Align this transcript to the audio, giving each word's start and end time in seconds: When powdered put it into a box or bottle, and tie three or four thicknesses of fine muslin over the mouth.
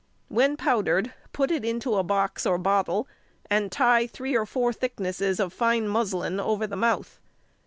When 0.29 0.57
powdered 0.57 1.13
put 1.31 1.51
it 1.51 1.63
into 1.63 1.93
a 1.93 2.01
box 2.01 2.47
or 2.47 2.57
bottle, 2.57 3.07
and 3.51 3.71
tie 3.71 4.07
three 4.07 4.35
or 4.35 4.47
four 4.47 4.73
thicknesses 4.73 5.39
of 5.39 5.53
fine 5.53 5.87
muslin 5.87 6.39
over 6.39 6.65
the 6.65 6.75
mouth. 6.75 7.19